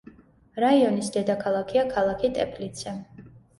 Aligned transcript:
რაიონის 0.63 1.11
დედაქალაქია 1.17 1.85
ქალაქი 1.93 2.35
ტეპლიცე. 2.41 2.99